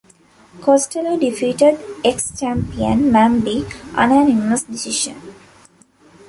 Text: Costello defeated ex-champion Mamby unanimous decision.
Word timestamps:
Costello 0.61 1.15
defeated 1.15 1.77
ex-champion 2.03 3.11
Mamby 3.11 3.69
unanimous 3.95 4.63
decision. 4.63 5.21